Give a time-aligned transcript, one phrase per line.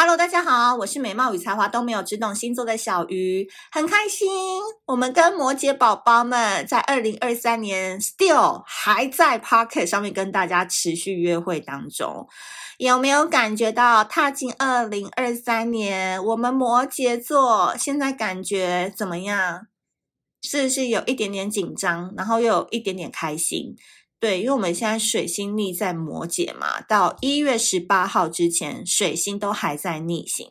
[0.00, 4.28] Hello，大家好，我是美貌与才华都没有，只懂星座的小鱼，很开心。
[4.86, 12.28] 我们跟摩羯宝宝们在二零二三年 still 还在 Pocket 上面跟大家持续约会当中，
[12.76, 19.66] 有没有感觉到踏进二零二三年，我们摩羯座现在感觉怎么样？
[20.42, 23.74] 是不是有一点点紧张，然后又有一点点开心？
[24.20, 30.50] 对，因为我们现在水星逆在摩羯嘛，到一月十八号之前，水星都还在逆行，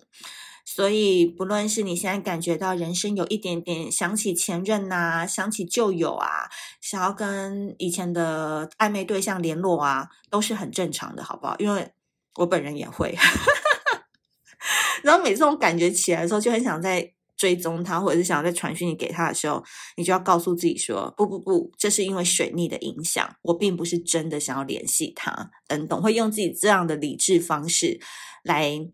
[0.63, 6.49] 所以不论是你现在感觉到人生有一点点想起前任呐，想起旧友啊，
[6.80, 11.55] 想要跟以前的暧昧对象联络啊，都是很正常的，好不好？
[11.59, 11.91] 因为
[12.35, 13.13] 我本人也会，
[15.04, 17.16] 然后每次这种感觉起来的时候，就很想在。
[17.38, 19.64] 追踪他，或者是想要再传讯息给他的时候，
[19.96, 25.52] 你就要告诉自己说：不不不，这是因为水逆的影响，我并不是真的想要联系他。
[25.68, 28.00] 等等，会用自己这样的理智方式
[28.44, 28.90] 来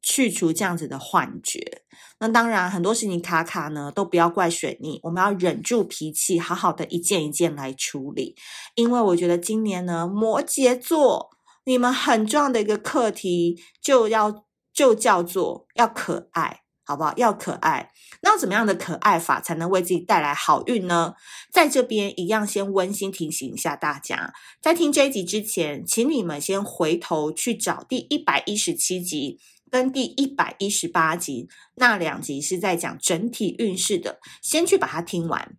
[0.00, 1.82] 去除这样子的幻觉。
[2.20, 8.36] 那当然，很多事情卡卡呢，都不要怪水逆，我们要忍住脾气，好好的一件一件来处理。
[8.76, 11.30] 因为我觉得今年呢，摩羯座
[11.64, 16.61] 你们很重要的一个课题，就要就叫做要可爱。
[16.84, 17.12] 好不好？
[17.16, 17.90] 要可爱，
[18.22, 21.14] 那怎么样的可爱法才能为自己带来好运呢？
[21.50, 29.38] 在这边一样，先温馨提醒一下大家，在听这一集之前，请你们先回头去找第一百一十七集
[29.70, 35.56] 跟第一百一十八集，那两集是在讲整体运势的，先去把它听完。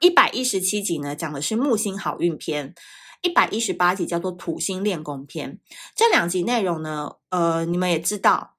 [0.00, 2.72] 一百一十七集呢，讲的是木星好运篇；
[3.20, 5.60] 一百一十八集叫做土星练功篇。
[5.94, 8.51] 这两集内容呢，呃，你们也知道。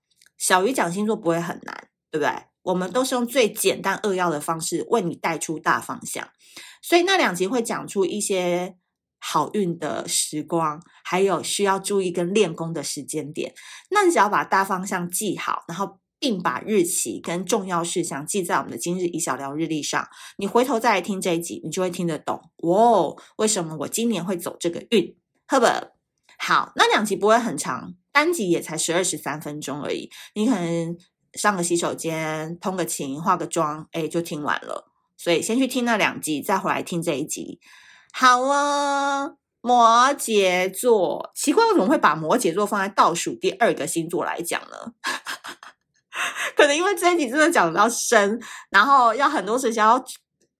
[0.44, 2.30] 小鱼讲星座不会很难，对不对？
[2.64, 6.28] 我们都是用最简单扼要的方式为你带出大方向，
[6.82, 8.76] 所以那两集会讲出一些
[9.20, 13.54] 好运的时光，还有需要注意跟练功的时间点。
[13.90, 20.06] 那你只要把大方向记好，然后并把日期跟重要事项记在我们的今日一小聊日历上，
[20.36, 22.52] 你回头再来听这一集，你就会听得懂。
[22.64, 25.16] 哇，为什么我今年会走这个运？
[25.48, 25.66] 好不
[26.38, 27.96] 好，那两集不会很长。
[28.14, 30.96] 单集也才十二十三分钟而已，你可能
[31.34, 34.90] 上个洗手间、通个勤、化个妆，哎，就听完了。
[35.18, 37.60] 所以先去听那两集，再回来听这一集。
[38.14, 39.32] 好啊，
[39.62, 44.94] 摩羯座，奇怪，我怎么会把摩羯座放在倒数第二个星座来讲呢？
[46.56, 50.04] 可能因为这一集真的讲得比较深，然后要很多事情要。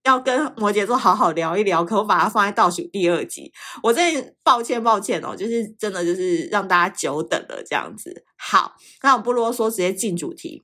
[0.04, 3.50] 要跟摩羯座好好聊一聊，可我把它放在倒数第二集，
[3.82, 8.24] 我真抱歉抱歉哦，就是真的就是让大家久等了这样子。
[8.36, 10.62] 好，那我不啰嗦，直接进主题。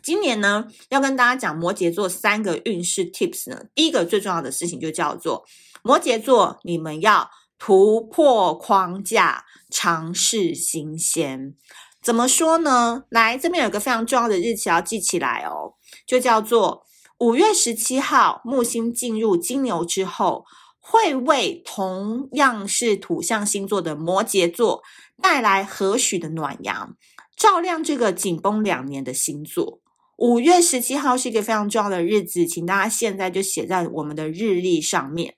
[0.00, 5.44] 今年呢，要跟大家讲摩羯座三个运势 tips 呢，第一个最重要的事情就叫做
[5.82, 7.28] 摩羯座，你们要
[7.58, 11.56] 突破框架，尝试新鲜。
[12.00, 13.02] 怎么说呢？
[13.08, 15.74] 来，这边有个非常重要的日期要记起来哦，
[16.06, 16.86] 就叫做。
[17.20, 20.44] 五月十七号，木星进入金牛之后，
[20.78, 24.84] 会为同样是土象星座的摩羯座
[25.20, 26.96] 带来何许的暖阳，
[27.36, 29.80] 照亮这个紧绷两年的星座。
[30.16, 35.34] 五月十七号是一个非常重要的日子，请大家现在就写在我们的日历上面。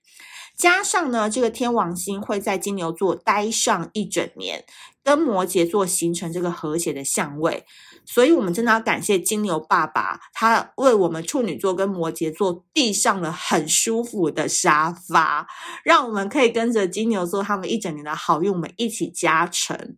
[0.60, 4.62] 加上呢，这个天王星会在金牛座待上一整年，
[5.02, 7.64] 跟摩羯座形成这个和谐的相位。
[8.04, 15.46] 所以，我们真的要感谢金牛爸爸，他为我们处女座跟摩羯座递上了很舒服的沙发，
[15.82, 19.96] 让我们可以跟着金牛座他们一整年的好运，我们一起加成。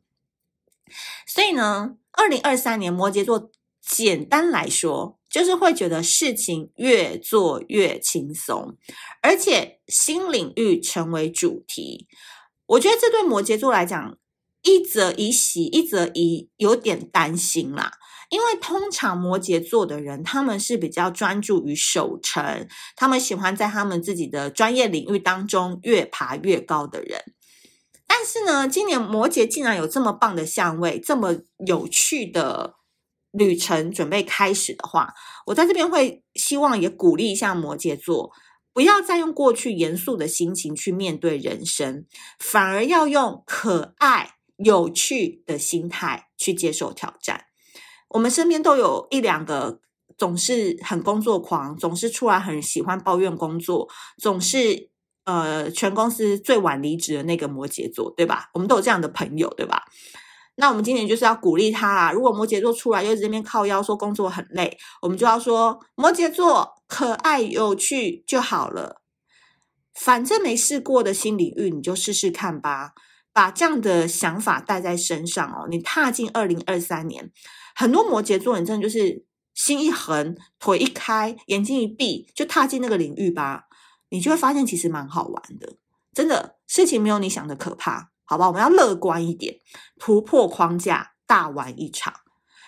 [1.27, 3.51] 所以呢，二零二三年摩羯座，
[3.81, 8.77] 简单来说，就是会觉得事情越做越轻松，
[9.23, 12.07] 而且新领域成为主题。
[12.67, 14.19] 我觉得这对摩羯座来讲，
[14.63, 17.93] 一则以喜，一则以有点担心啦。
[18.29, 22.67] 因为通常摩羯座的人，他们是比较专注于守成，
[22.97, 27.23] 他们喜欢在他们自己的专业领域当中越爬越高的人。
[28.07, 31.37] 但是呢，今年摩羯竟然有这么棒的相位，这么
[31.67, 32.75] 有趣的
[33.33, 35.13] 旅程准备开始的话，
[35.47, 38.31] 我在这边会希望也鼓励一下摩羯座，
[38.73, 42.07] 不要再用过去严肃的心情去面对人生，
[42.39, 47.47] 反而要用可爱有趣的心态去接受挑战。
[48.11, 49.81] 我们身边都有一两个
[50.19, 53.89] 总是很工作狂，总是出来很喜欢抱怨工作，
[54.19, 54.91] 总是
[55.25, 58.51] 呃全公司最晚离职的那个摩羯座，对吧？
[58.53, 59.85] 我们都有这样的朋友，对吧？
[60.57, 62.13] 那我们今年就是要鼓励他啊！
[62.13, 69.03] 如果摩羯座出来又在这边靠腰说工作很累，我们就要说摩羯座可爱有趣就好了，
[69.95, 72.93] 反正没试过的新领域你就试试看吧。
[73.35, 77.33] 把这样的想法带在身上哦，你踏进二零二三年，
[77.75, 83.65] 很多摩羯座，你真的就是心一横，腿一开，眼睛一闭，就踏进那个领域吧，
[84.11, 85.77] 你就会发现其实蛮好玩的，
[86.13, 88.47] 真的，事情没有你想的可怕，好吧？
[88.47, 89.59] 我们要乐观一点，
[89.99, 92.15] 突破框架，大玩一场。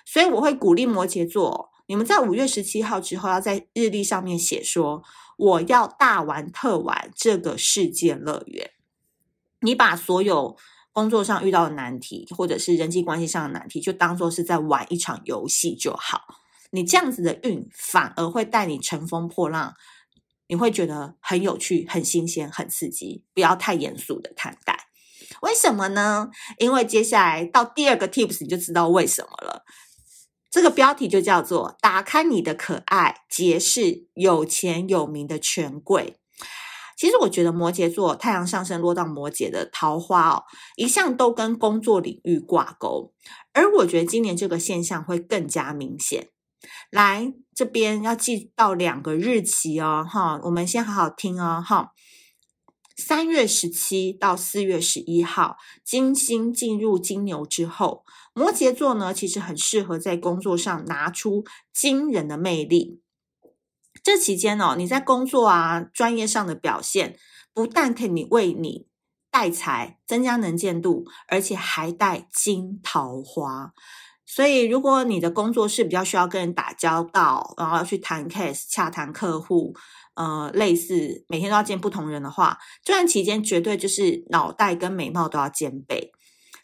[0.04, 5.02] 所以我会鼓励摩羯座，你们在五月十七号之后，要在日历上面写说，
[5.38, 8.72] 我要大玩特玩这个世界乐园。
[9.60, 10.54] 你把所有
[10.92, 16.42] 工作上遇到的难题，或者是人际关系上的难题，就当做是在玩一场游戏就好。
[16.72, 19.74] 你这样子的运，反而会带你乘风破浪，
[20.48, 23.24] 你会觉得很有趣、很新鲜、很刺激。
[23.32, 24.83] 不要太严肃的看待。
[25.44, 26.30] 为什么呢？
[26.58, 29.62] 因为接下来到第二个 tips，你就知道为什么了。
[30.50, 36.16] 这个标题就叫做“打开你的可爱，结识有钱有名的权贵”。
[36.96, 40.44] 其实我觉得摩羯座太阳上升落到摩羯的桃花哦，
[40.76, 43.12] 一向都跟工作领域挂钩，
[43.52, 46.30] 而我觉得今年这个现象会更加明显。
[46.90, 51.90] 来这边要记到两个日期哦，哈，我们先好好听哦，哈。
[52.96, 63.00] 三月十七到四月十一号，金星进入金牛之后，摩羯座呢其实很适合在工作上拿出惊人的魅力。
[64.02, 67.18] 这期间哦，你在工作啊、专业上的表现，
[67.52, 68.86] 不但可以为你
[69.30, 73.72] 带财、增加能见度，而且还带金桃花。
[74.34, 79.76] 所以，如果你的工作是比较需要跟人打交道，然后要去谈 case、洽谈客户，
[80.14, 86.10] 呃，类似每天都要见不同人的话，这段期间绝对就是脑袋跟美貌都要兼备。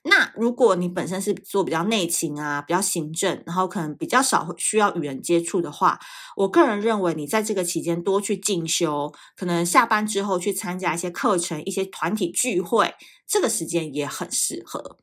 [0.02, 6.00] 那如果你本身是做比较内勤啊，比较行政，然后可能比较少需要与人接触的话，
[6.34, 12.96] 我个人认为你在这个期间多去进修，可能下班之后去参加一些课程、一些团体聚会，
[13.28, 14.98] 这个时间也很适合。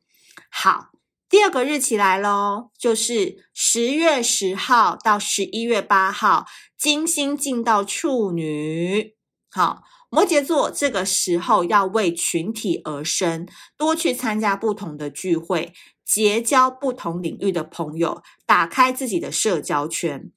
[0.50, 0.90] 好，
[1.28, 6.46] 第二个日期来喽，就是十月十号到十一月八号，
[6.76, 9.14] 金星进到处女。
[9.50, 9.82] 好。
[10.10, 13.46] 摩羯座这个时候要为群体而生，
[13.76, 20.32] 多去参加不同的聚会，结交不同领域的朋友，打开自己的社交圈。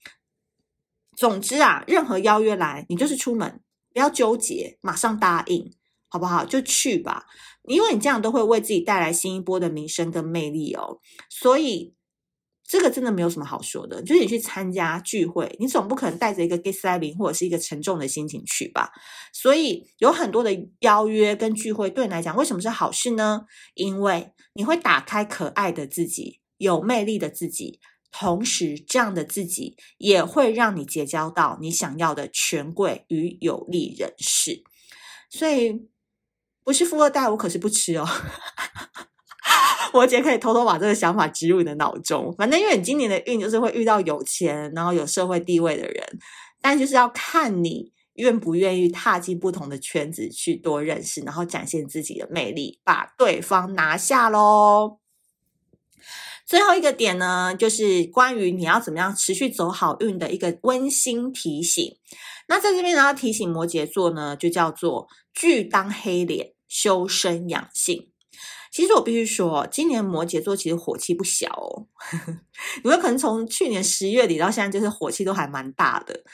[1.15, 3.61] 总之啊，任何邀约来，你就是出门，
[3.93, 5.71] 不要纠结，马上答应，
[6.09, 6.43] 好不好？
[6.43, 7.27] 就去吧，
[7.63, 10.99] 因为你这样都会为自己带来新一波的名声跟魅力哦。
[11.29, 11.93] 所以。
[12.63, 18.91] 这个真的没有什么好说的，就是你去参加聚会，你总不可能带着一个 get saving 或者是一个沉重的心情去吧。
[19.33, 23.41] 所以有很多的邀约跟聚会对你来讲，为什么是好事呢？
[23.73, 34.63] 因为你会打开可爱的自己，有魅力的自己，同时这样的自己也会让你结交到你想要的权贵与有利人士。
[35.29, 35.89] 所以
[36.63, 38.07] 不是富二代，我可是不吃哦。
[39.93, 46.19] 我姐可以偷偷把这个想法植入你的脑中，反正因为你今年的运就是会遇到有钱，然后有社会地位的人，
[46.61, 54.99] 但就是要看你愿不愿意踏进不同的圈子去多认识，然后展现自己的魅力，把对方拿下喽。
[56.45, 61.97] 最后一个点呢，就是关于你要怎么样持续走好运的一个温馨提醒。
[62.51, 68.09] 那在这边呢，要提醒摩羯座呢，就叫做拒当黑脸，修身养性。
[68.73, 71.87] 其实我必须说，今年摩羯座其实火气不小哦。
[72.83, 76.25] 有没有可能从去年十月底到现在，就是火气都还蛮大的？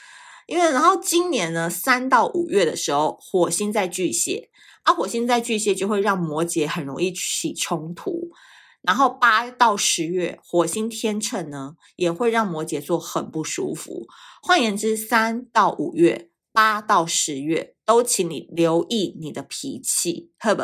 [0.48, 4.50] 因为然后今年呢，三到五月的时候，火星在巨蟹，
[4.82, 8.32] 啊，火星在巨蟹就会让摩羯很容易起冲突。
[8.82, 14.06] 然后八到十月，火星天秤呢，也会让摩羯座很不舒服。
[14.42, 20.62] 换言之，三到五月、八到十月，都请你留意你的脾气，好不？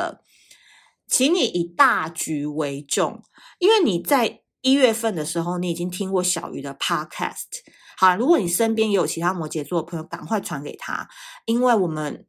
[1.07, 3.23] 请你以大局为重，
[3.59, 7.61] 因为你在一月份的时候，你已经听过小鱼的 podcast。
[7.97, 11.09] 好，如果你身边也有其他摩羯座的朋友，赶快传给他，
[11.45, 12.27] 因为我们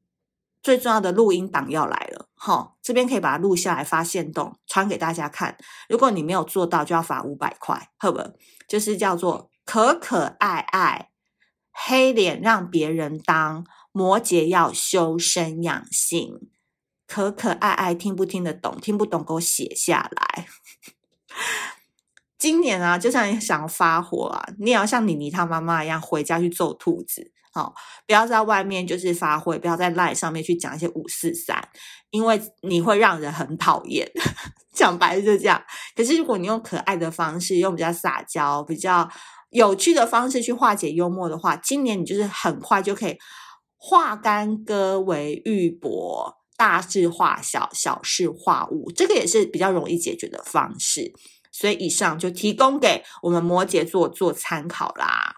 [0.62, 2.15] 最重要的录音档要来了。
[2.38, 5.58] 好，这边可以把它录下来发限动，传给大家看。
[5.89, 8.22] 如果你没有做到，就要罚五百块，好不？
[8.68, 11.10] 就是叫做可可爱爱，
[11.72, 16.50] 黑脸让别人当，摩羯要修身养性。
[17.08, 18.77] 可可爱爱，听不听得懂？
[18.82, 20.48] 听不懂给我写下来。
[22.38, 27.32] 今年啊，就像你想发火啊，你也要像妮妮她妈妈一样，回家去揍兔子。
[27.56, 27.74] 好，
[28.06, 31.58] 不要在外面就是发挥，不要在 LINE 上面去讲一些五四三，
[32.10, 34.06] 因为你会让人很讨厌。
[34.76, 35.64] 讲白了就这样。
[35.96, 39.10] 可是如果你用可爱的方式，用比较撒娇、比较
[39.52, 43.18] 有趣的方式去化解幽默的话，今年你就是很快就可以
[43.78, 46.36] 化干戈为玉帛。
[46.58, 51.14] 大事化小，小事化无，这个也是比较容易解决的方式。
[51.52, 55.36] 所以以上就提供给我们摩羯座做参考啦。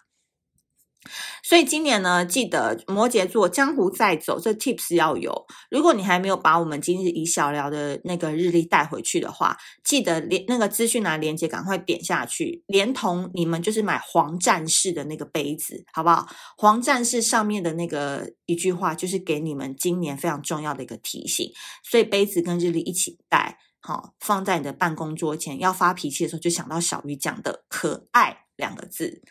[1.43, 5.45] 所以今年呢，记得摩羯座江湖再走，这 tips 要有。
[5.69, 16.27] 如果你还没有把我们今日以小聊的那个日历带回去的话，记得连那个资讯栏连接赶快点下去，连同你们就是买黄战士的那个杯子，好不好？
[16.57, 21.51] 黄战士上面的那个一句话，就是给你们今年非常重要的一个提醒。
[21.83, 25.59] 所以杯子跟日历一起带，好，放在你的办公桌前。
[25.59, 29.21] 要发脾气的时候，就想到小鱼讲的“可爱”两个字。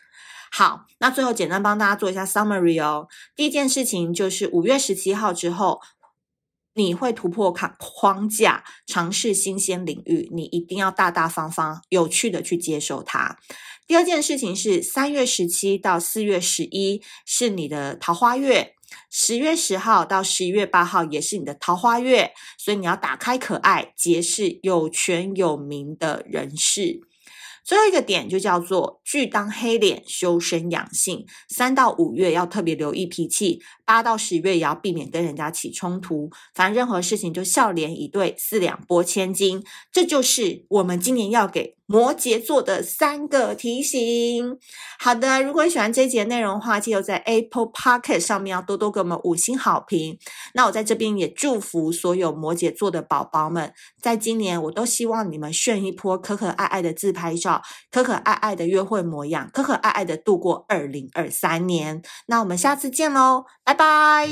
[0.51, 3.07] 好，那最后简单帮大家做一下 summary 哦。
[3.35, 5.81] 第一件事情就是五月十七号之后，
[6.73, 13.37] 你会突破框框架，尝试新鲜领域，你一定要大大方方、有趣的去接受它。
[13.85, 18.75] 第二件事情是三月十七到四月十一是你的桃花月，
[19.09, 27.01] 十月十号到十一月八号也是你的桃花月，所以你要打开可爱，结识有权有名的人士。
[27.67, 31.25] 最后一个点就叫做拒当黑脸，修身养性。
[31.49, 36.29] 三到五月要特别留意脾气，八到十月也要避免跟人家起冲突。
[36.53, 39.63] 反正任何事情就笑脸以对，四两拨千斤。
[39.93, 44.57] 这就是我们今年要给摩羯座的三个提醒。
[44.99, 50.19] 好的，如果你喜欢这一节内容的话，记得在 Apple Pocket 上面要多多给我们五星好评。
[50.53, 62.01] 那我在这边也祝福所有摩羯座的宝宝们，在今年我都希望你们炫一波可可爱爱的自拍照，可可爱爱的约会模样，可可爱爱的度过二零二三年。
[62.25, 64.27] 那我们下次见喽，拜拜。